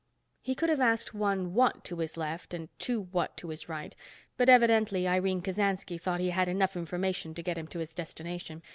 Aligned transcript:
He 0.41 0.55
could 0.55 0.69
have 0.69 0.79
asked 0.79 1.13
one 1.13 1.53
what 1.53 1.83
to 1.83 1.97
his 1.97 2.17
left 2.17 2.55
and 2.55 2.69
two 2.79 3.01
what 3.11 3.37
to 3.37 3.49
his 3.49 3.69
right, 3.69 3.95
but 4.35 4.49
evidently 4.49 5.07
Irene 5.07 5.43
Kasansky 5.43 5.99
thought 6.01 6.19
he 6.19 6.31
had 6.31 6.49
enough 6.49 6.75
information 6.75 7.35
to 7.35 7.43
get 7.43 7.55
him 7.55 7.67
to 7.67 7.77
his 7.77 7.93
destination. 7.93 8.63